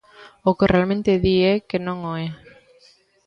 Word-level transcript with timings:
O 0.49 0.51
que 0.57 0.71
realmente 0.73 1.21
di 1.23 1.35
é 1.51 1.55
que 1.69 1.77
non 1.87 1.97
o 2.11 2.13
é. 2.25 2.27